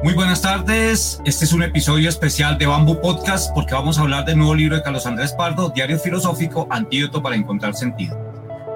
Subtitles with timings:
[0.00, 1.20] Muy buenas tardes.
[1.24, 4.76] Este es un episodio especial de Bamboo Podcast porque vamos a hablar del nuevo libro
[4.76, 8.16] de Carlos Andrés Pardo, Diario Filosófico, Antídoto para Encontrar Sentido,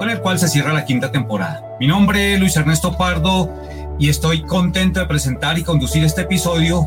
[0.00, 1.64] con el cual se cierra la quinta temporada.
[1.78, 3.48] Mi nombre es Luis Ernesto Pardo
[4.00, 6.82] y estoy contento de presentar y conducir este episodio.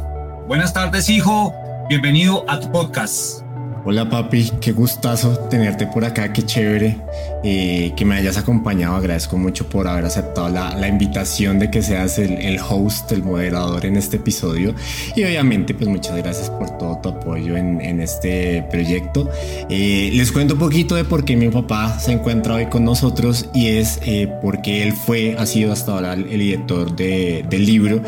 [0.47, 1.53] Buenas tardes, hijo.
[1.87, 3.44] Bienvenido a tu podcast.
[3.87, 6.97] Hola papi, qué gustazo tenerte por acá, qué chévere
[7.43, 8.95] eh, que me hayas acompañado.
[8.95, 13.95] Agradezco mucho por haber aceptado la, invitación de que seas el, host, el moderador en
[13.95, 14.73] este episodio.
[15.15, 19.29] Y obviamente, pues muchas gracias por todo tu apoyo en, este proyecto.
[19.69, 23.49] Eh, les cuento un poquito de por qué mi papá se encuentra hoy con nosotros
[23.53, 28.01] y es eh, porque él fue, ha sido hasta ahora el, editor del libro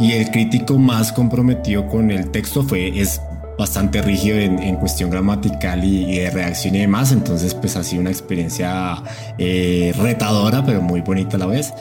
[0.00, 3.20] y el crítico más comprometido con el texto fue, es
[3.60, 7.12] bastante rígido en, cuestión gramatical y, de reacción y demás.
[7.12, 8.96] Entonces, pues ha sido una experiencia
[9.38, 11.72] eh, retadora, pero muy bonita a la vez.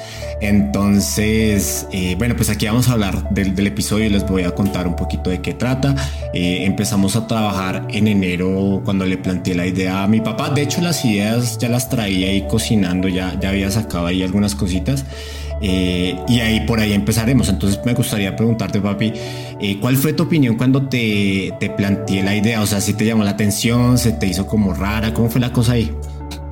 [0.41, 4.87] Entonces, eh, bueno, pues aquí vamos a hablar del, episodio y les voy a contar
[4.87, 5.95] un poquito de qué trata.
[6.33, 10.49] Eh, empezamos a trabajar en enero cuando le planteé la idea a mi papá.
[10.49, 14.53] De hecho, las ideas ya las traía ahí cocinando, ya, ya había sacado ahí algunas
[14.55, 15.05] cositas.
[15.61, 17.49] Eh, y ahí por ahí empezaremos.
[17.49, 19.13] Entonces me gustaría preguntarte, papi,
[19.59, 22.61] eh, ¿cuál fue tu opinión cuando te, te planteé la idea?
[22.61, 25.51] O sea, si te llamó la atención, se te hizo como rara, ¿cómo fue la
[25.51, 25.91] cosa ahí?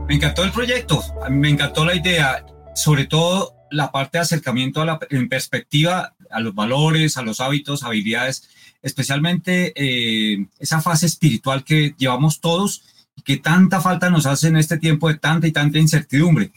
[0.08, 4.86] Me encantó el proyecto, me encantó la idea, sobre todo la parte de acercamiento a
[4.86, 8.47] la, en perspectiva a los valores, a los hábitos, habilidades,
[8.81, 12.83] especialmente eh, esa fase espiritual que llevamos todos
[13.16, 16.52] y que tanta falta nos hace en este tiempo de tanta y tanta incertidumbre.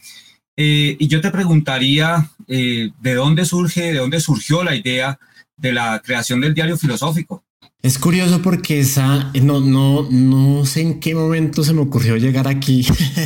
[0.57, 5.19] Eh, y yo te preguntaría eh, de dónde surge, de dónde surgió la idea
[5.57, 7.43] de la creación del diario filosófico.
[7.81, 12.47] Es curioso porque esa no, no, no sé en qué momento se me ocurrió llegar
[12.47, 12.85] aquí,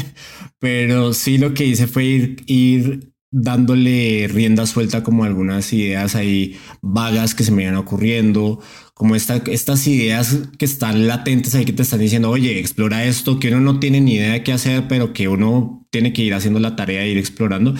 [0.59, 6.57] pero sí lo que hice fue ir, ir dándole rienda suelta como algunas ideas ahí
[6.81, 8.61] vagas que se me iban ocurriendo,
[8.95, 13.39] como esta, estas ideas que están latentes ahí que te están diciendo, oye, explora esto,
[13.41, 16.33] que uno no tiene ni idea de qué hacer, pero que uno tiene que ir
[16.33, 17.75] haciendo la tarea de ir explorando.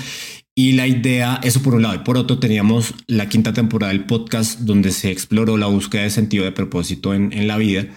[0.54, 4.06] Y la idea, eso por un lado, y por otro teníamos la quinta temporada del
[4.06, 7.88] podcast donde se exploró la búsqueda de sentido de propósito en, en la vida.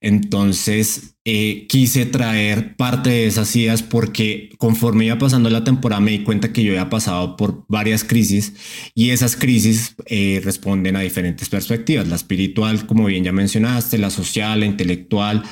[0.00, 6.12] Entonces eh, quise traer parte de esas ideas porque conforme iba pasando la temporada me
[6.12, 8.52] di cuenta que yo había pasado por varias crisis
[8.94, 14.10] y esas crisis eh, responden a diferentes perspectivas, la espiritual, como bien ya mencionaste, la
[14.10, 15.42] social, la intelectual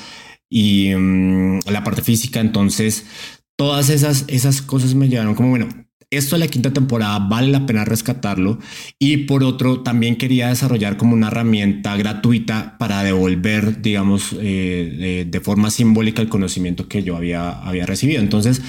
[0.49, 2.39] y mm, la parte física.
[2.39, 3.05] Entonces
[3.57, 5.67] todas esas, esas cosas me llevaron como, bueno,
[6.11, 8.59] esto de la quinta temporada vale la pena rescatarlo.
[8.99, 15.39] Y por otro también quería desarrollar como una herramienta gratuita para devolver digamos eh, de,
[15.41, 18.21] forma simbólica el conocimiento que yo había, había recibido.
[18.21, 18.61] Entonces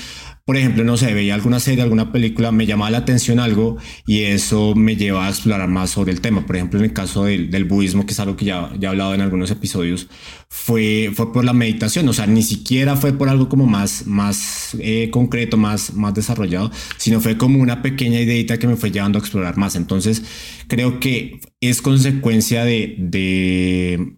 [0.47, 4.23] por ejemplo, no sé, veía alguna serie, alguna película, me llamaba la atención algo y
[4.23, 6.47] eso me lleva a explorar más sobre el tema.
[6.47, 8.91] Por ejemplo, en el caso del, del budismo, que es algo que ya, ya he
[8.93, 10.07] hablado en algunos episodios,
[10.49, 14.77] fue, fue por la meditación, o sea, ni siquiera fue por algo como más, más
[14.79, 19.19] eh, concreto, más, más desarrollado, sino fue como una pequeña ideita que me fue llevando
[19.19, 19.75] a explorar más.
[19.75, 20.23] Entonces,
[20.69, 24.17] creo que es consecuencia de, de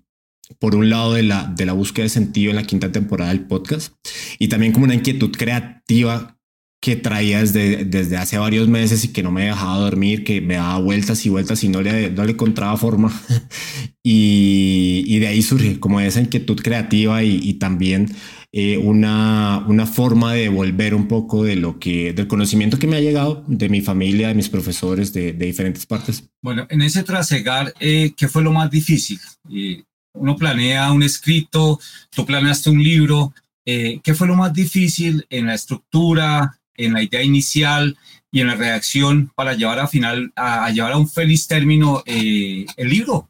[0.58, 3.46] por un lado de la, de la búsqueda de sentido en la quinta temporada del
[3.46, 3.94] podcast
[4.38, 6.38] y también como una inquietud creativa
[6.80, 10.54] que traía desde, desde hace varios meses y que no me dejaba dormir, que me
[10.54, 13.12] daba vueltas y vueltas y no le, no le encontraba forma.
[14.02, 18.14] y, y, de ahí surge como esa inquietud creativa y, y también
[18.50, 22.96] eh, una, una forma de volver un poco de lo que, del conocimiento que me
[22.96, 26.30] ha llegado de mi familia, de mis profesores de, de diferentes partes.
[26.40, 29.18] Bueno, en ese trasegar, eh, ¿qué fue lo más difícil?
[29.52, 29.82] Eh,
[30.18, 31.80] uno planea un escrito,
[32.10, 33.32] tú planeaste un libro.
[33.64, 37.96] Eh, ¿Qué fue lo más difícil en la estructura, en la idea inicial
[38.30, 42.66] y en la redacción para llevar a final, a, llevar a un feliz término eh,
[42.76, 43.26] el libro?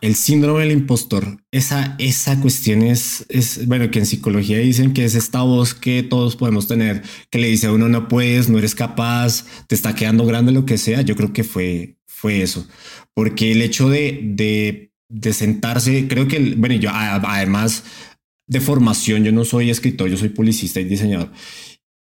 [0.00, 5.04] El síndrome del impostor, esa, esa cuestión es, es, bueno, que en psicología dicen que
[5.04, 8.58] es esta voz que todos podemos tener, que le dice a uno no puedes, no
[8.58, 11.02] eres capaz, te está quedando grande lo que sea.
[11.02, 12.66] Yo creo que fue, fue eso,
[13.14, 17.84] porque el hecho de, de de sentarse, creo que, bueno, yo además
[18.46, 21.30] de formación, yo no soy escritor, yo soy publicista y diseñador.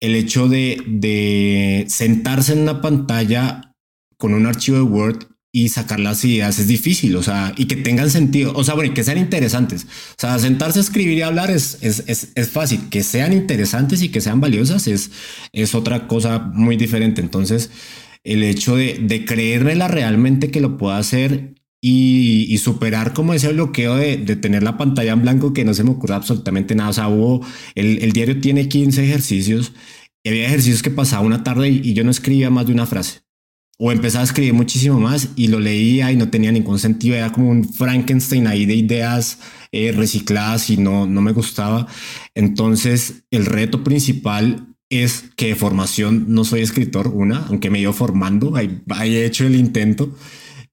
[0.01, 3.75] El hecho de, de sentarse en una pantalla
[4.19, 7.77] con un archivo de Word y sacar las ideas es difícil, o sea, y que
[7.77, 9.85] tengan sentido, o sea, bueno, y que sean interesantes.
[9.85, 14.03] O sea, sentarse a escribir y hablar es, es, es, es, fácil, que sean interesantes
[14.03, 15.11] y que sean valiosas es,
[15.53, 17.21] es otra cosa muy diferente.
[17.21, 17.71] Entonces,
[18.25, 23.97] el hecho de, de creérmela realmente que lo pueda hacer y, superar como ese bloqueo
[23.97, 26.91] de, tener la pantalla en blanco que no se me ocurra absolutamente nada.
[26.91, 27.45] O sea, hubo,
[27.75, 29.73] el, diario tiene 15 ejercicios
[30.23, 33.21] y había ejercicios que pasaba una tarde y, yo no escribía más de una frase.
[33.79, 37.33] o empezaba a escribir muchísimo más y lo leía y no tenía ningún sentido, era
[37.33, 39.39] como un Frankenstein ahí de ideas
[39.73, 41.87] eh, recicladas y no, no me gustaba.
[42.35, 47.83] Entonces, el reto principal es que de formación no soy escritor, una, aunque me he
[47.83, 50.15] ido formando, he hecho el intento.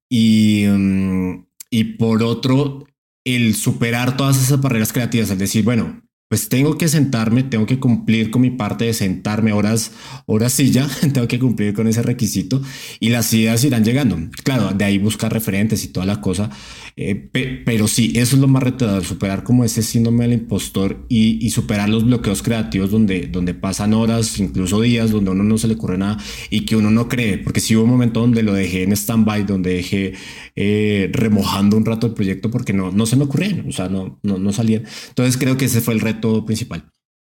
[0.09, 2.85] Y, mm, y por otro,
[3.25, 7.79] el superar todas esas barreras creativas, es decir, bueno, pues tengo que sentarme, tengo que
[7.79, 9.91] cumplir con mi parte de sentarme horas,
[10.25, 12.61] horas sí ya, tengo que cumplir con ese requisito
[12.99, 14.17] y las ideas irán llegando.
[14.43, 16.49] Claro, de ahí buscar referentes y toda la cosa,
[16.97, 17.29] eh,
[17.65, 21.87] pero sí, eso es lo más retador, superar como ese síndrome del impostor y, superar
[21.87, 25.75] los bloqueos creativos donde, donde pasan horas, incluso días, donde a uno no se le
[25.75, 26.17] ocurre nada
[26.49, 29.45] y que uno no cree, porque si hubo un momento donde lo dejé en stand-by,
[29.45, 30.13] donde dejé
[30.55, 34.19] eh, remojando un rato el proyecto porque no, no se me ocurría, o sea, no,
[34.23, 34.83] no, no salían.
[35.07, 36.83] Entonces creo que ese fue el reto principal.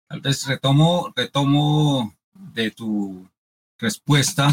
[0.07, 3.27] Tal vez retomo, retomo de tu
[3.79, 4.51] respuesta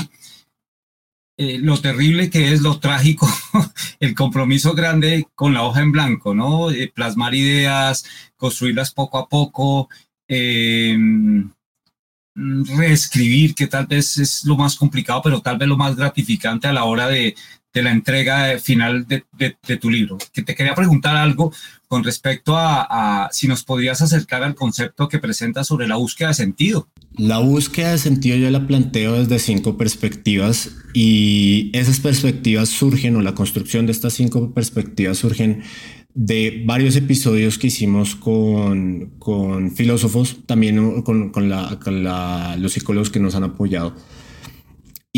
[1.41, 3.29] eh, lo terrible que es, lo trágico,
[4.01, 6.73] el compromiso grande con la hoja en blanco, ¿no?
[6.73, 8.05] Eh, plasmar ideas,
[8.37, 9.89] construirlas poco a poco,
[10.27, 11.53] em,
[12.35, 16.73] reescribir, que tal vez es lo más complicado, pero tal vez lo más gratificante a
[16.73, 17.37] la hora de,
[17.73, 20.19] la entrega final de, tu libro.
[20.33, 21.53] Que te quería preguntar algo
[21.89, 26.35] con respecto a, si nos podrías acercar al concepto que presenta sobre la búsqueda de
[26.35, 26.89] sentido.
[27.17, 33.23] La búsqueda de sentido yo la planteo desde cinco perspectivas y esas perspectivas surgen o
[33.23, 35.63] la construcción de estas cinco perspectivas surgen
[36.15, 43.21] de varios episodios que hicimos con, con filósofos, también con, con, la, los psicólogos que
[43.21, 43.95] nos han apoyado.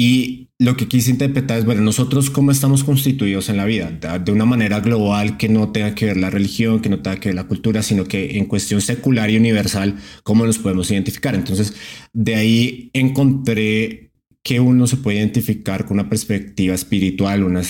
[0.03, 4.33] Y lo que quise interpretar es, bueno, nosotros cómo estamos constituidos en la vida, de
[4.33, 7.37] una manera global que no tenga que ver la religión, que no tenga que ver
[7.37, 11.35] la cultura, sino que en cuestión secular y universal, cómo nos podemos identificar.
[11.35, 11.75] Entonces,
[12.15, 14.13] de ahí encontré
[14.43, 17.61] que uno se puede identificar con una perspectiva espiritual, una,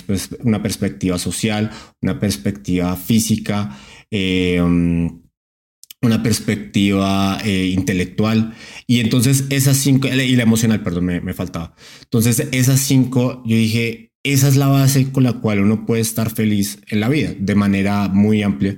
[0.44, 3.76] una perspectiva social, una perspectiva física,
[4.08, 4.62] eh,
[6.02, 8.54] una perspectiva eh, intelectual.
[8.86, 11.74] Y entonces esas cinco, y la emocional, perdón, me, me, faltaba.
[12.02, 16.30] Entonces esas cinco, yo dije, esa es la base con la cual uno puede estar
[16.30, 18.76] feliz en la vida, de manera muy amplia.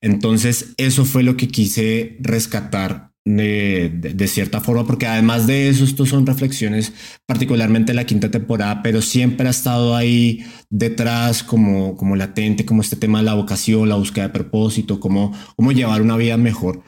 [0.00, 6.10] Entonces eso fue lo que quise rescatar de, cierta forma, porque además de eso, estos
[6.10, 6.92] son reflexiones,
[7.26, 12.96] particularmente la quinta temporada, pero siempre ha estado ahí detrás como, como latente, como este
[12.96, 16.82] tema de la vocación, la búsqueda de propósito, cómo, cómo llevar una vida mejor.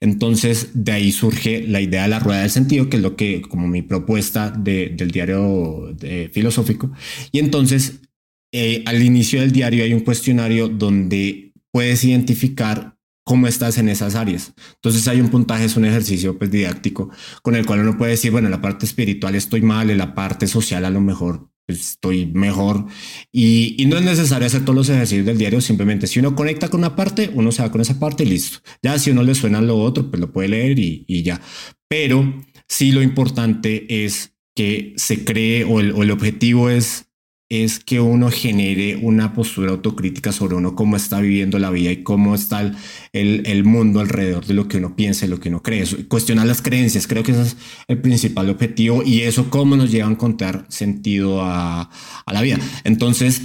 [0.00, 3.42] Entonces, de ahí surge la idea de la rueda del sentido, que es lo que,
[3.42, 5.96] como mi propuesta del diario
[6.32, 6.92] filosófico.
[7.32, 8.00] Y entonces,
[8.52, 12.97] eh, al inicio del diario hay un cuestionario donde puedes identificar
[13.28, 14.54] cómo estás en esas áreas.
[14.76, 17.10] Entonces hay un puntaje, es un ejercicio pues didáctico
[17.42, 20.14] con el cual uno puede decir, bueno, en la parte espiritual estoy mal, en la
[20.14, 22.86] parte social a lo mejor pues, estoy mejor
[23.30, 26.70] y, y, no es necesario hacer todos los ejercicios del diario, simplemente si uno conecta
[26.70, 28.60] con una parte, uno se va con esa parte y listo.
[28.82, 31.38] Ya si uno le suena lo otro, pues lo puede leer y, y ya.
[31.86, 37.07] Pero sí lo importante es que se cree o el, o el objetivo es
[37.48, 42.02] es que uno genere una postura autocrítica sobre uno cómo está viviendo la vida y
[42.02, 45.62] cómo está el, el, mundo alrededor de lo que uno piensa y lo que uno
[45.62, 45.84] cree.
[46.08, 47.56] Cuestionar las creencias, creo que ese es
[47.88, 51.90] el principal objetivo y eso cómo nos lleva a encontrar sentido a,
[52.26, 52.58] a la vida.
[52.84, 53.40] Entonces,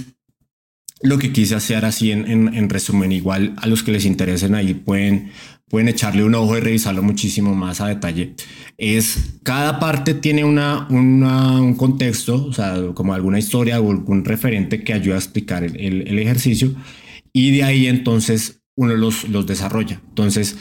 [1.04, 4.54] lo que quise hacer así en, en, en, resumen, igual a los que les interesen
[4.54, 5.32] ahí pueden,
[5.74, 8.36] pueden echarle un ojo y revisarlo muchísimo más a detalle,
[8.78, 14.84] es cada parte tiene una, un contexto, o sea, como alguna historia o algún referente
[14.84, 16.72] que ayuda a explicar el, el, ejercicio
[17.32, 20.00] y de ahí entonces uno los, los desarrolla.
[20.10, 20.56] Entonces,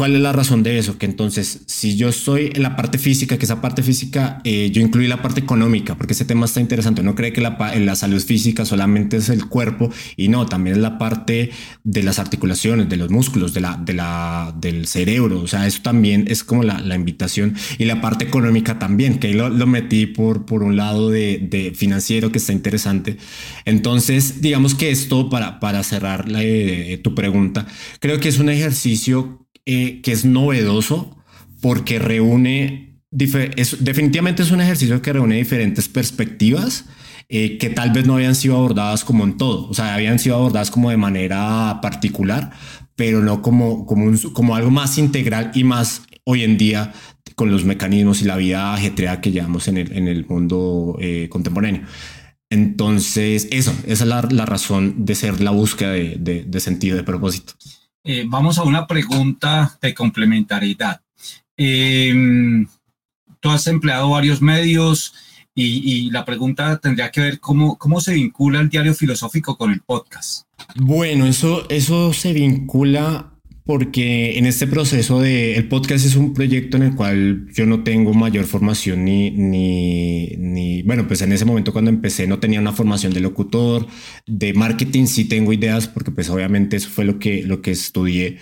[0.00, 0.96] ¿Cuál es la razón de eso?
[0.96, 4.80] Que entonces, si yo estoy en la parte física, que esa parte física, eh, yo
[4.80, 7.02] incluí la parte económica, porque ese tema está interesante.
[7.02, 10.80] No cree que la, la salud física solamente es el cuerpo y no, también es
[10.80, 11.50] la parte
[11.84, 15.42] de las articulaciones, de los músculos, de la, de la, del cerebro.
[15.42, 19.26] O sea, eso también es como la, la invitación y la parte económica también, que
[19.26, 23.18] ahí lo, lo metí por, por un lado de, de, financiero que está interesante.
[23.66, 27.66] Entonces, digamos que esto para, para cerrar eh, tu pregunta,
[27.98, 31.16] creo que es un ejercicio eh, que es novedoso
[31.60, 36.86] porque reúne, definitivamente es un ejercicio que reúne diferentes perspectivas
[37.28, 40.34] eh, que tal vez no habían sido abordadas como en todo, o sea, habían sido
[40.34, 42.50] abordadas como de manera particular,
[42.96, 46.92] pero no como, como, como algo más integral y más hoy en día
[47.36, 51.28] con los mecanismos y la vida ajetreada que llevamos en el, en el mundo eh,
[51.30, 51.82] contemporáneo.
[52.50, 56.96] Entonces, eso, esa es la, la, razón de ser la búsqueda de, de, de sentido,
[56.96, 57.52] de propósito.
[58.04, 61.00] Eh, vamos a una pregunta de complementariedad.
[61.56, 62.66] Em,
[63.40, 65.14] tú has empleado varios medios
[65.52, 69.80] Y, la pregunta tendría que ver cómo, cómo se vincula el diario filosófico con el
[69.80, 70.46] podcast.
[70.76, 73.29] Bueno, eso, eso se vincula
[73.70, 77.84] porque en este proceso de el podcast es un proyecto en el cual yo no
[77.84, 82.58] tengo mayor formación ni, ni, ni, bueno, pues en ese momento cuando empecé no tenía
[82.58, 83.86] una formación de locutor,
[84.26, 88.38] de marketing sí tengo ideas porque pues obviamente eso fue lo que, lo que estudié,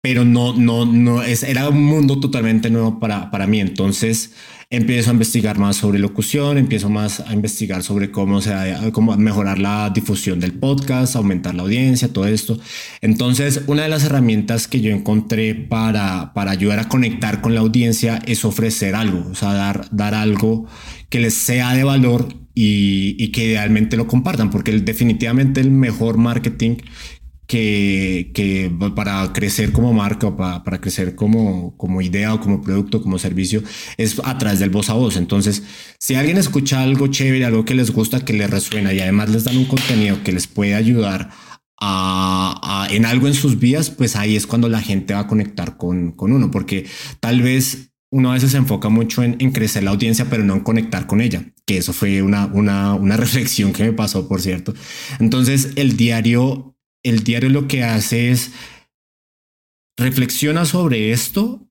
[0.00, 3.58] pero no, no, no, es, era un mundo totalmente nuevo para, para mí.
[3.58, 4.32] Entonces,
[4.68, 8.52] empiezo a investigar más sobre locución, empiezo más a investigar sobre cómo, se,
[8.92, 12.58] cómo mejorar la difusión del podcast, aumentar la audiencia, todo esto.
[13.00, 17.60] Entonces, una de las herramientas que yo encontré para, para ayudar a conectar con la
[17.60, 20.66] audiencia es ofrecer algo, o sea, dar, dar algo
[21.10, 26.16] que les sea de valor y, y que idealmente lo compartan, porque definitivamente el mejor
[26.16, 26.76] marketing
[27.46, 32.60] que, que, para crecer como marca o para, para, crecer como, como idea o como
[32.60, 33.62] producto, como servicio,
[33.96, 35.16] es a través del voz a voz.
[35.16, 35.62] Entonces,
[35.98, 39.44] si alguien escucha algo chévere, algo que les gusta, que les resuena y además les
[39.44, 41.30] dan un contenido que les puede ayudar
[41.80, 45.76] a, en algo en sus vidas, pues ahí es cuando la gente va a conectar
[45.76, 46.86] con, con uno, porque
[47.20, 50.54] tal vez uno a veces se enfoca mucho en, en, crecer la audiencia, pero no
[50.54, 54.40] en conectar con ella, que eso fue una, una, una reflexión que me pasó, por
[54.40, 54.74] cierto.
[55.18, 56.75] Entonces, el diario
[57.08, 58.52] el diario lo que hace es
[59.98, 61.66] reflexiona sobre esto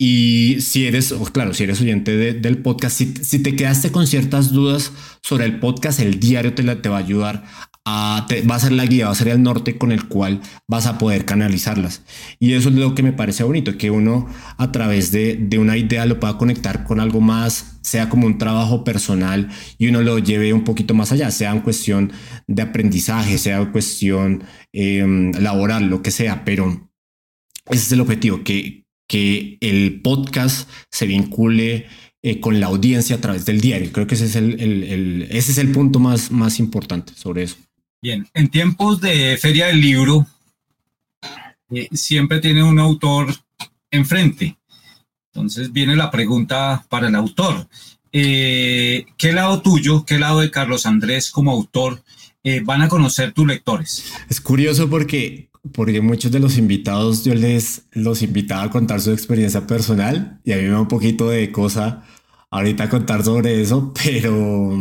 [0.00, 4.92] y si eres, claro, si eres oyente del podcast, si, te quedaste con ciertas dudas
[5.24, 7.44] sobre el podcast, el diario te, te va a ayudar
[7.88, 10.98] va a ser la guía, va a ser el norte con el cual vas a
[10.98, 12.02] poder canalizarlas.
[12.38, 15.76] Y eso es lo que me parece bonito, que uno a través de, de una
[15.76, 20.18] idea lo pueda conectar con algo más, sea como un trabajo personal y uno lo
[20.18, 22.12] lleve un poquito más allá, sea en cuestión
[22.46, 26.90] de aprendizaje, sea en cuestión em, laboral, lo que sea, pero
[27.66, 31.86] ese es el objetivo, que, que el podcast se vincule
[32.22, 33.92] eh, con la audiencia a través del diario.
[33.92, 37.56] Creo que ese es el, el, ese es el punto más, más importante sobre eso.
[38.00, 40.24] Bien, en tiempos de feria del libro,
[41.70, 43.34] eh, siempre tiene un autor
[43.90, 44.56] enfrente.
[45.32, 47.68] Entonces viene la pregunta para el autor.
[48.12, 52.02] Eh, ¿Qué lado tuyo, qué lado de Carlos Andrés como autor
[52.44, 54.04] eh, van a conocer tus lectores?
[54.30, 59.10] Es curioso porque, porque muchos de los invitados yo les los invitaba a contar su
[59.10, 62.04] experiencia personal y a mí me da un poquito de cosa
[62.50, 64.76] ahorita contar sobre eso, pero,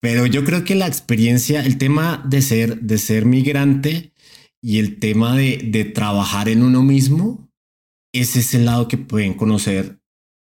[0.00, 4.12] pero yo creo que la experiencia, el tema de ser, de ser migrante
[4.60, 7.50] y el tema de, de trabajar en uno mismo,
[8.14, 9.98] ese es el lado que pueden conocer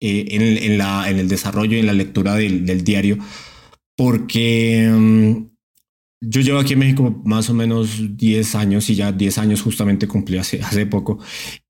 [0.02, 3.18] eh, en, en, la, en el desarrollo y en la lectura del, del diario,
[3.96, 5.50] porque um,
[6.20, 10.08] yo llevo aquí en México más o menos 10 años y ya 10 años justamente
[10.08, 11.20] cumplí hace, hace poco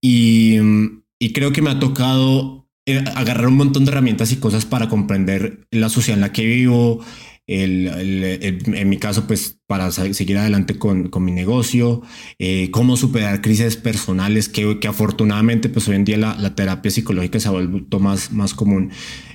[0.02, 4.38] y, um, y creo que me ha tocado eh, agarrar un montón de herramientas y
[4.38, 7.04] cosas para comprender la sociedad en la que vivo,
[7.46, 12.02] el, en mi caso, pues para seguir adelante con, con mi negocio,
[12.40, 16.90] eh, cómo superar crisis personales, que, que, afortunadamente pues hoy en día la, la, terapia
[16.90, 18.92] psicológica se ha vuelto más, más común.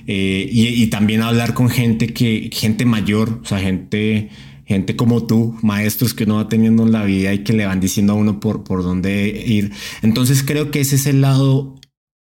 [0.07, 4.29] Eh, y, y, también hablar con gente que, gente mayor, o sea, gente,
[4.65, 7.79] gente como tú, maestros que uno va teniendo en la vida y que le van
[7.79, 9.71] diciendo a uno por, por dónde ir.
[10.01, 11.78] Entonces creo que ese es el lado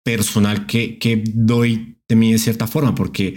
[0.03, 3.37] personal que, que doy de mí de cierta forma, porque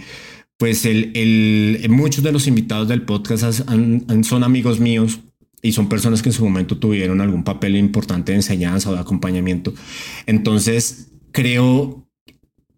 [0.58, 3.62] pues el, el, muchos de los invitados del podcast
[4.22, 5.20] son amigos míos
[5.62, 9.00] y son personas que en su momento tuvieron algún papel importante de enseñanza o de
[9.00, 9.74] acompañamiento.
[10.26, 12.08] Entonces, creo,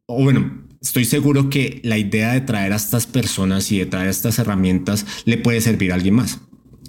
[0.06, 4.08] o bueno, estoy seguro que la idea de traer a estas personas y de traer
[4.08, 6.40] estas herramientas le puede servir a alguien más.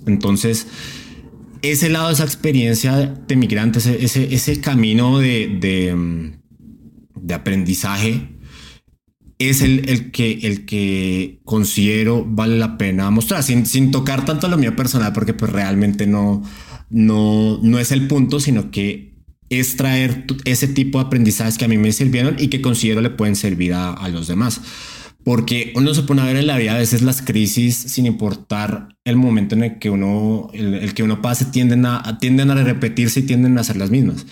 [0.07, 0.67] Entonces,
[1.61, 6.38] ese lado esa experiencia de migrantes, ese, ese camino de, de
[7.21, 8.39] de aprendizaje
[9.39, 14.49] es el, el, que, el que considero vale la pena mostrar, sin, sin tocar tanto
[14.49, 16.43] lo mío personal, porque pues realmente no,
[16.89, 19.09] no, no es el punto, sino que
[19.49, 23.09] es traer ese tipo de aprendizajes que a mí me sirvieron y que considero le
[23.09, 24.61] pueden servir a, los demás.
[25.23, 28.95] Porque uno se pone a ver en la vida a veces las crisis, sin importar
[29.05, 32.55] el momento en el que uno, el, el que uno pase, tienden a, tienden a
[32.55, 34.25] repetirse y tienden a ser las mismas.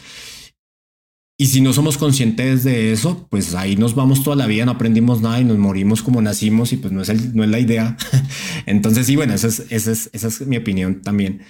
[1.39, 4.71] Y si no somos conscientes de eso, pues ahí nos vamos toda la vida, no
[4.71, 7.59] aprendimos nada y nos morimos como nacimos y pues no es, el, no es la
[7.59, 7.95] idea.
[8.65, 11.41] Entonces, sí, bueno, esa es, esa es, esa es mi opinión también.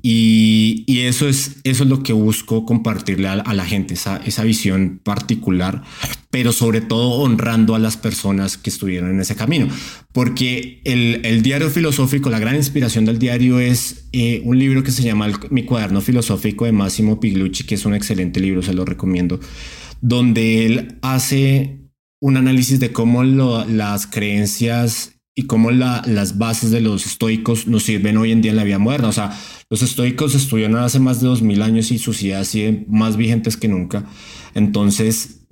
[0.00, 4.18] Y, y, eso, es, eso es lo que busco compartirle a, a, la gente, esa,
[4.18, 5.82] esa visión particular,
[6.30, 9.68] pero sobre todo honrando a las personas que estuvieron en ese camino.
[10.12, 14.92] Porque el, el diario filosófico, la gran inspiración del diario es eh, un libro que
[14.92, 18.84] se llama Mi cuaderno filosófico de Massimo Piglucci, que es un excelente libro, se lo
[18.84, 19.40] recomiendo,
[20.00, 21.78] donde él hace
[22.20, 28.16] un análisis de cómo las creencias y cómo las bases de los estoicos nos sirven
[28.16, 29.06] hoy en día en la vida moderna.
[29.06, 29.38] O sea,
[29.70, 33.56] los estoicos estuvieron hace más de dos mil años y sus ideas siguen más vigentes
[33.56, 34.04] que nunca.
[34.54, 35.46] Entonces,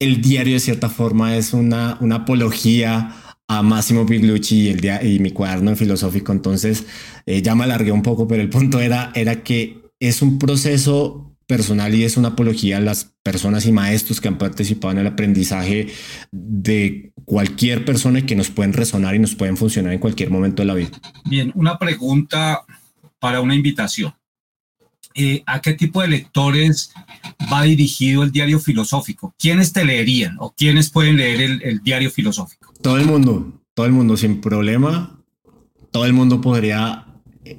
[0.00, 3.14] el diario de cierta forma es una, una apología
[3.46, 6.32] a Máximo Piglucci y, el día, y mi cuaderno filosófico.
[6.32, 6.86] Entonces,
[7.24, 11.29] eh, ya me alargué un poco, pero el punto era, era que es un proceso
[11.50, 15.08] personal y es una apología a las personas y maestros que han participado en el
[15.08, 15.88] aprendizaje
[16.30, 20.62] de cualquier persona y que nos pueden resonar y nos pueden funcionar en cualquier momento
[20.62, 20.90] de la vida.
[21.28, 22.60] Bien, una pregunta
[23.18, 24.14] para una invitación.
[25.16, 26.92] Eh, ¿A qué tipo de lectores
[27.52, 29.34] va dirigido el diario filosófico?
[29.36, 32.72] ¿Quiénes te leerían o quiénes pueden leer el, el diario filosófico?
[32.80, 35.18] Todo el mundo, todo el mundo sin problema.
[35.90, 37.09] Todo el mundo podría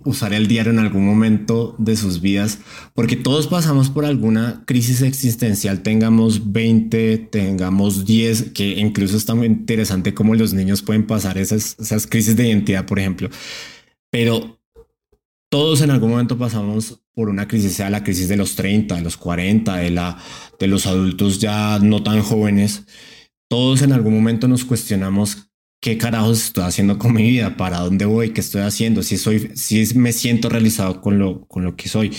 [0.05, 2.59] usar el diario en algún momento de sus vidas,
[2.93, 9.47] porque todos pasamos por alguna crisis existencial, tengamos 20, tengamos 10, que incluso está muy
[9.47, 13.29] interesante cómo los niños pueden pasar esas, esas crisis de identidad, por ejemplo.
[14.09, 14.61] Pero
[15.49, 19.01] todos en algún momento pasamos por una crisis, sea la crisis de los 30, de
[19.01, 20.17] los 40, de, la,
[20.59, 22.85] de los adultos ya no tan jóvenes.
[23.49, 25.50] Todos en algún momento nos cuestionamos
[25.81, 29.51] qué carajos estoy haciendo con mi vida, para dónde voy, qué estoy haciendo, si soy,
[29.55, 32.11] si me siento realizado con lo, con lo que soy.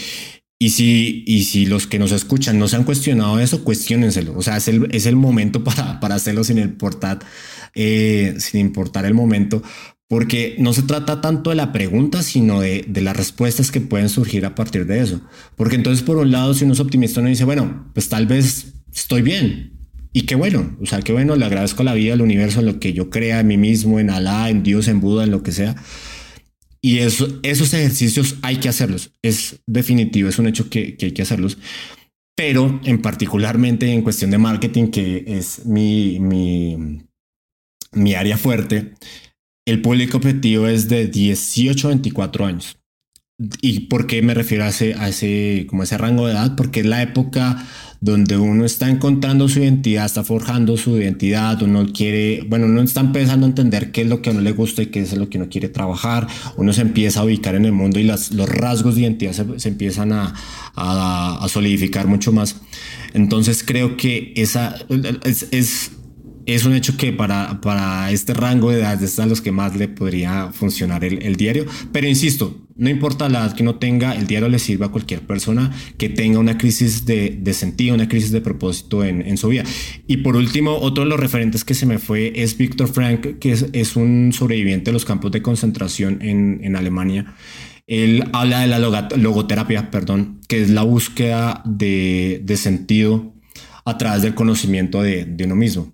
[0.59, 4.37] Y si, y si los que nos escuchan no se han cuestionado eso, cuestionenselo.
[4.37, 7.21] O sea, es el, es el momento para, para hacerlo sin importar,
[7.75, 9.63] eh, sin importar el momento,
[10.09, 14.09] porque no se trata tanto de la pregunta, sino de, de, las respuestas que pueden
[14.09, 15.21] surgir a partir de eso.
[15.57, 18.75] Porque entonces, por un lado, si uno es optimista, uno dice, bueno, pues tal vez
[18.93, 19.82] estoy bien,
[20.13, 22.67] y qué bueno, o sea, qué bueno, le agradezco a la vida, al universo, en
[22.67, 25.43] lo que yo crea, en mí mismo, en Alá, en Dios, en Buda, en lo
[25.43, 25.77] que sea.
[26.83, 29.13] Y eso, esos ejercicios hay que hacerlos.
[29.23, 31.57] Es definitivo, es un hecho que, que hay que hacerlos.
[32.37, 36.77] Pero en particularmente en cuestión de marketing, que es mi, mi,
[37.93, 38.95] mi área fuerte,
[39.67, 42.79] el público objetivo es de 18 a 24 años.
[43.61, 46.57] ¿Y por qué me refiero a ese, a ese, como ese rango de edad?
[46.57, 47.65] Porque es la época
[48.03, 53.01] donde uno está encontrando su identidad, está forjando su identidad, uno quiere, bueno, uno está
[53.01, 55.31] empezando a entender qué es lo que a uno le gusta y qué es lo
[55.31, 58.49] que uno quiere trabajar, uno se empieza a ubicar en el mundo y las, los
[58.49, 60.35] rasgos de identidad se, empiezan a,
[60.75, 62.57] a, solidificar mucho más.
[63.15, 64.75] Entonces creo que esa
[65.25, 65.93] es, es
[66.45, 69.77] es un hecho que para, para este rango de edad es a los que más
[69.77, 71.67] le podría funcionar el, el, diario.
[71.93, 75.21] Pero insisto, no importa la edad que no tenga, el diario le sirve a cualquier
[75.21, 79.49] persona que tenga una crisis de, de sentido, una crisis de propósito en, en, su
[79.49, 79.65] vida.
[80.07, 83.53] Y por último, otro de los referentes que se me fue es Víctor Frank, que
[83.53, 87.35] es, es, un sobreviviente de los campos de concentración en, en Alemania.
[87.87, 93.35] Él habla de la logoterapia, perdón, que es la búsqueda de, de sentido
[93.85, 95.93] a través del conocimiento de, de uno mismo.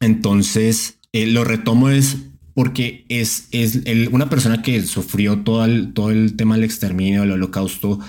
[0.00, 6.10] Entonces, eh, lo retomo es porque es, es una persona que sufrió todo el, todo
[6.10, 8.00] el tema del exterminio, del holocausto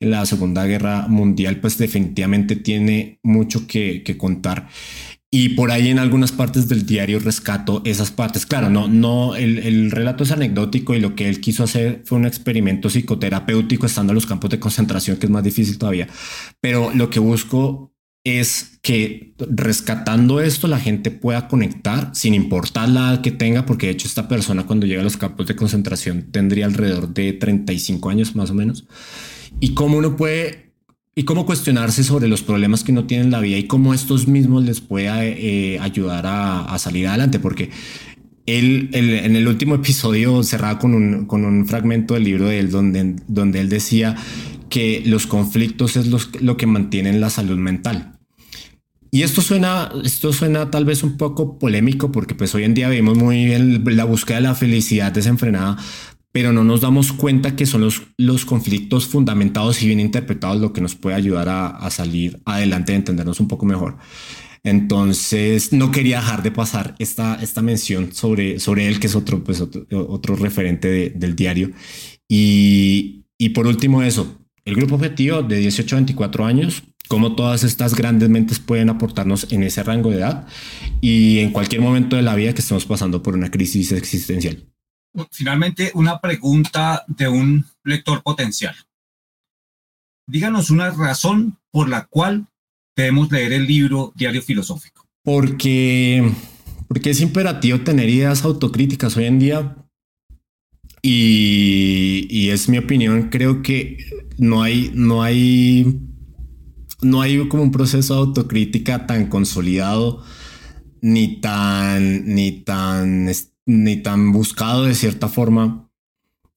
[0.00, 4.68] la Segunda Guerra Mundial, pues definitivamente tiene mucho que, que contar.
[5.32, 8.46] Y por ahí en algunas partes del diario rescato esas partes.
[8.46, 12.18] Claro, no, no, el, el, relato es anecdótico y lo que él quiso hacer fue
[12.18, 16.08] un experimento psicoterapéutico estando en los campos de concentración, que es más difícil todavía.
[16.60, 17.89] Pero lo que busco
[18.24, 23.92] es que rescatando esto la gente pueda conectar sin importar la que tenga, porque de
[23.92, 28.36] hecho esta persona cuando llega a los campos de concentración tendría alrededor de 35 años
[28.36, 28.84] más o menos.
[29.58, 30.70] Y cómo uno puede
[31.14, 34.64] y cómo cuestionarse sobre los problemas que no tienen la vida y cómo estos mismos
[34.64, 37.70] les puede eh, ayudar a, salir adelante, porque
[38.46, 42.70] él, en el último episodio cerraba con un, con un fragmento del libro de él
[42.70, 44.16] donde, donde él decía
[44.70, 46.06] que los conflictos es
[46.40, 48.18] lo que mantienen la salud mental.
[49.10, 52.88] Y esto suena, esto suena tal vez un poco polémico porque pues hoy en día
[52.88, 55.76] vemos muy bien la búsqueda de la felicidad desenfrenada,
[56.32, 60.72] pero no nos damos cuenta que son los, los conflictos fundamentados y bien interpretados lo
[60.72, 63.98] que nos puede ayudar a, a salir adelante, a entendernos un poco mejor.
[64.62, 69.42] Entonces, no quería dejar de pasar esta, esta mención sobre, sobre él, que es otro,
[69.42, 71.72] pues, otro, otro referente del diario.
[72.28, 77.64] Y, y por último, eso, el grupo objetivo de 18 a 24 años, cómo todas
[77.64, 80.46] estas grandes mentes pueden aportarnos en ese rango de edad
[81.00, 84.64] y en cualquier momento de la vida que estemos pasando por una crisis existencial.
[85.32, 88.76] Finalmente, una pregunta de un lector potencial.
[90.26, 92.46] Díganos una razón por la cual
[92.94, 95.04] debemos leer el libro Diario Filosófico.
[95.24, 96.32] Porque,
[96.86, 99.76] porque es imperativo tener ideas autocríticas hoy en día
[101.02, 103.98] y, y, es mi opinión, creo que
[104.40, 106.00] no hay, no hay,
[107.02, 110.24] no hay como un proceso de autocrítica tan consolidado
[111.02, 113.30] ni tan, ni tan,
[113.66, 115.90] ni tan buscado de cierta forma.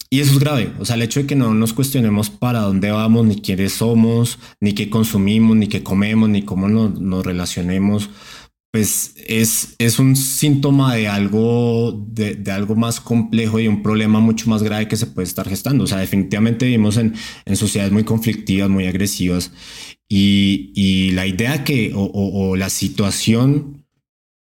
[0.10, 0.72] Y eso es grave.
[0.80, 4.39] O sea, el hecho de que no nos cuestionemos para dónde vamos, ni quiénes somos,
[4.62, 8.10] ni qué consumimos, ni qué comemos, ni cómo nos, nos relacionemos,
[8.73, 14.19] pues es, es un síntoma de algo, de, de, algo más complejo y un problema
[14.19, 15.83] mucho más grave que se puede estar gestando.
[15.83, 17.13] O sea, definitivamente vivimos en,
[17.45, 19.51] en sociedades muy conflictivas, muy agresivas
[20.09, 23.83] y, y la idea que, o, o, o, la situación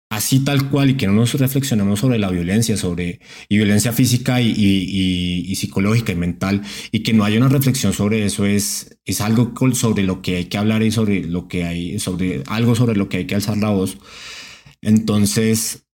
[0.10, 4.42] así tal cual y que no nos reflexionemos sobre la violencia, sobre y violencia física
[4.42, 8.98] y, y, y, psicológica y mental y que no haya una reflexión sobre eso es,
[9.06, 12.76] es algo sobre lo que hay que hablar y sobre lo que hay, sobre algo
[12.76, 13.98] sobre lo que hay que alzar la voz.
[14.82, 15.88] Entonces,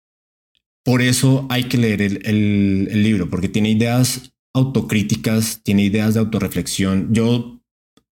[0.84, 6.16] por eso hay que leer el, el, el libro, porque tiene ideas autocríticas, tiene ideas
[6.16, 7.14] de autorreflexión.
[7.14, 7.59] Yo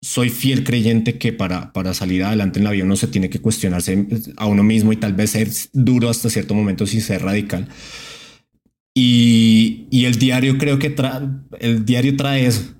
[0.05, 3.41] soy fiel creyente que para, para salir adelante en la vida uno se tiene que
[3.41, 4.05] cuestionarse
[4.37, 7.67] a uno mismo y tal vez ser duro hasta cierto momento sin ser radical.
[8.93, 10.95] Y, y el diario creo que
[11.59, 12.75] el diario trae eso,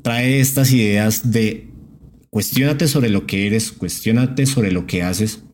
[0.00, 1.68] trae estas ideas de
[2.30, 5.44] cuestionate sobre lo que eres, cuestionate sobre lo que haces.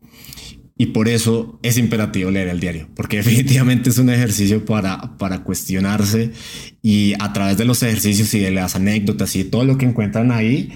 [0.79, 5.42] Y por eso es imperativo leer el diario, porque definitivamente es un ejercicio para, para
[5.42, 6.31] cuestionarse
[6.83, 10.31] y a través de los ejercicios y de las anécdotas y todo lo que encuentran
[10.31, 10.70] ahí,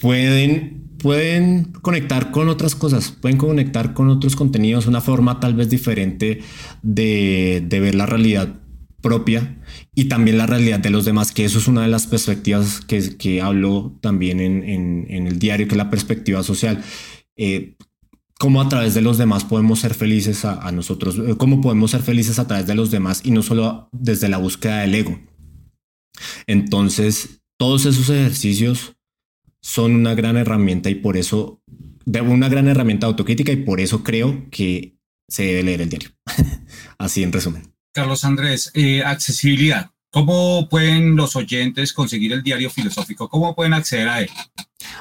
[0.00, 5.70] pueden, pueden conectar con otras cosas, pueden conectar con otros contenidos, una forma tal vez
[5.70, 6.40] diferente
[6.82, 8.62] de, de ver la realidad
[9.02, 9.58] propia
[9.94, 13.16] y también la realidad de los demás, que eso es una de las perspectivas que,
[13.18, 14.62] que hablo también en,
[15.08, 16.82] en, el diario, que la perspectiva social.
[17.36, 17.76] Eh,
[18.38, 21.90] cómo a través de los demás podemos ser felices a, a, nosotros, eh, cómo podemos
[21.90, 25.20] ser felices a través de los demás y no solo desde la búsqueda del ego.
[26.46, 28.96] Entonces, todos esos ejercicios
[29.62, 31.62] son una gran herramienta y por eso,
[32.06, 34.98] una gran herramienta autocrítica y por eso creo que
[35.28, 36.10] se debe leer el diario.
[36.98, 37.72] Así en resumen.
[37.94, 39.90] Carlos Andrés, eh, accesibilidad.
[40.10, 43.30] ¿Cómo pueden los oyentes conseguir el diario filosófico?
[43.30, 44.28] ¿Cómo pueden acceder a él?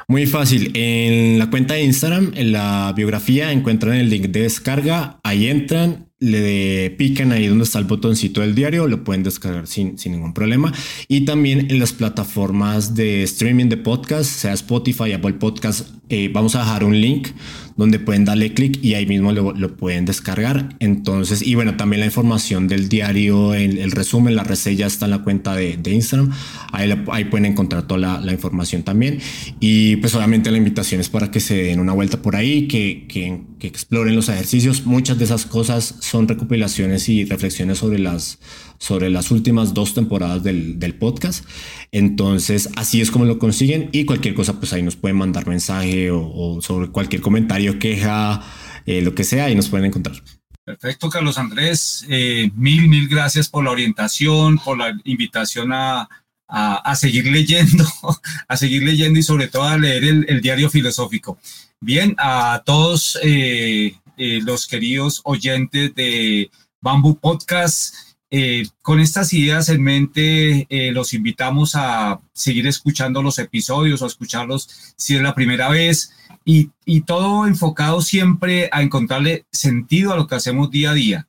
[0.08, 0.72] Muy fácil.
[0.74, 5.20] En la cuenta de Instagram, en la biografía, encuentran el link de descarga.
[5.24, 9.98] Ahí entran, le pican ahí donde está el botoncito del diario, lo pueden descargar sin,
[9.98, 10.72] sin ningún problema.
[11.08, 16.56] Y también en las plataformas de streaming de podcast, sea Spotify, Apple Podcast, eh, vamos
[16.56, 17.30] a dejar un link
[17.78, 20.76] donde pueden darle clic y ahí mismo lo, pueden descargar.
[20.80, 25.12] Entonces, y bueno, también la información del diario, el, el resumen, la reseña está en
[25.12, 26.32] la cuenta de, de Instagram.
[26.74, 29.20] Ahí, ahí, pueden encontrar toda la, la, información también.
[29.60, 33.06] Y pues obviamente la invitación es para que se den una vuelta por ahí, que,
[33.08, 34.86] que, que exploren los ejercicios.
[34.86, 38.38] Muchas de esas cosas son recopilaciones y reflexiones sobre las,
[38.80, 41.46] sobre las últimas dos temporadas del, podcast.
[41.94, 46.12] Entonces, así es como lo consiguen y cualquier cosa, pues ahí nos pueden mandar mensaje
[46.12, 48.46] o, sobre cualquier comentario, queja,
[48.86, 50.22] eh, lo que sea, y nos pueden encontrar.
[50.66, 52.06] Perfecto, Carlos Andrés.
[52.10, 56.10] Eh, mil, mil gracias por la orientación, por la invitación a,
[56.50, 57.86] a, seguir leyendo,
[58.50, 61.40] a seguir leyendo y sobre todo a leer el, el diario filosófico.
[61.80, 67.96] Bien, a todos eh, eh, los queridos oyentes de Bamboo Podcast,
[68.30, 74.06] eh, con estas ideas en mente, eh, los invitamos a seguir escuchando los episodios o
[74.06, 76.14] a escucharlos si es la primera vez
[76.46, 76.70] y,
[77.08, 81.28] todo enfocado siempre a encontrarle sentido a lo que hacemos día a día.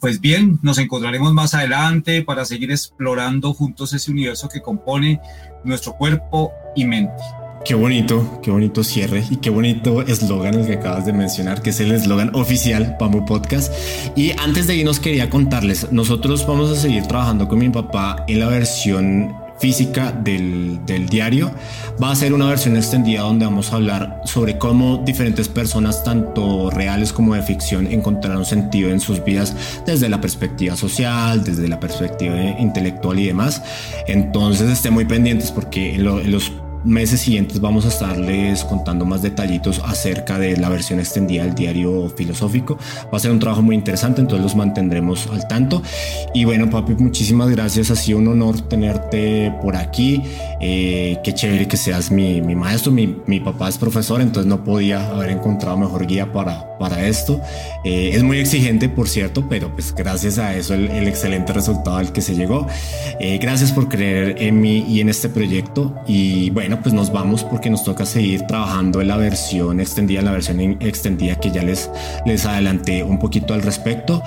[0.00, 5.18] Pues bien, nos encontraremos más adelante para seguir explorando juntos ese universo que compone
[5.64, 7.22] nuestro cuerpo y mente.
[7.62, 11.70] Qué bonito, qué bonito cierre y qué bonito eslogan el que acabas de mencionar, que
[11.70, 13.70] es el eslogan oficial Bamboo Podcast.
[14.16, 18.40] Y antes de irnos quería contarles, nosotros vamos a seguir trabajando con mi papá en
[18.40, 21.50] la versión física del, del, diario.
[22.02, 26.70] Va a ser una versión extendida donde vamos a hablar sobre cómo diferentes personas, tanto
[26.70, 31.78] reales como de ficción, encontraron sentido en sus vidas desde la perspectiva social, desde la
[31.78, 33.62] perspectiva intelectual y demás.
[34.06, 36.50] Entonces estén muy pendientes porque en los
[36.84, 42.08] meses siguientes vamos a estarles contando más detallitos acerca de la versión extendida del diario
[42.10, 42.78] filosófico.
[43.12, 45.82] Va a ser un trabajo muy interesante, entonces los mantendremos al tanto.
[46.34, 47.90] Y bueno, papi, muchísimas gracias.
[47.90, 50.22] Ha sido un honor tenerte por aquí.
[50.60, 52.92] Eh, qué chévere que seas mi, mi maestro.
[52.92, 57.40] Mi, mi, papá es profesor, entonces no podía haber encontrado mejor guía para, para esto.
[57.84, 61.96] Eh, es muy exigente, por cierto, pero pues gracias a eso el, el excelente resultado
[61.96, 62.66] al que se llegó.
[63.18, 65.94] Eh, gracias por creer en mí y en este proyecto.
[66.06, 70.20] Y bueno, bueno, pues nos vamos porque nos toca seguir trabajando en la versión extendida,
[70.20, 71.90] en la versión extendida que ya les,
[72.24, 74.22] les adelanté un poquito al respecto.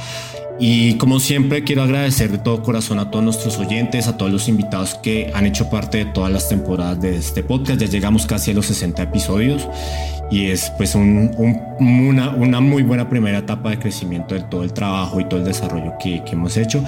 [0.59, 4.47] Y como siempre, quiero agradecer de todo corazón a todos nuestros oyentes, a todos los
[4.47, 7.81] invitados que han hecho parte de todas las temporadas de este podcast.
[7.81, 9.67] Ya llegamos casi a los 60 episodios
[10.31, 11.31] y es pues un,
[11.79, 15.45] una, una, muy buena primera etapa de crecimiento de todo el trabajo y todo el
[15.45, 16.83] desarrollo que, que, hemos hecho.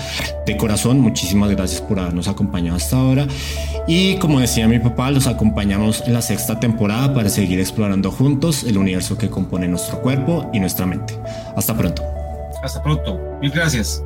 [0.46, 3.28] De corazón, muchísimas gracias por habernos acompañado hasta ahora.
[3.88, 8.64] Y como decía mi papá, los acompañamos en la sexta temporada para seguir explorando juntos
[8.64, 11.16] el universo que compone nuestro cuerpo y nuestra mente.
[11.56, 12.25] Hasta pronto.
[12.66, 13.20] Hasta pronto.
[13.42, 14.04] Mil gracias.